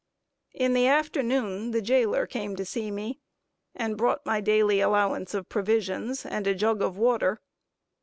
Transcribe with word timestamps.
In 0.55 0.73
the 0.73 0.87
afternoon, 0.87 1.69
the 1.69 1.79
jailer 1.83 2.25
came 2.25 2.55
to 2.55 2.65
see 2.65 2.89
me, 2.89 3.19
and 3.75 3.99
brought 3.99 4.25
my 4.25 4.41
daily 4.41 4.79
allowance 4.79 5.35
of 5.35 5.47
provisions, 5.47 6.25
and 6.25 6.47
a 6.47 6.55
jug 6.55 6.81
of 6.81 6.97
water. 6.97 7.39